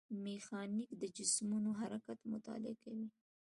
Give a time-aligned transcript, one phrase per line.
[0.23, 3.07] میخانیک د جسمونو حرکت مطالعه کوي.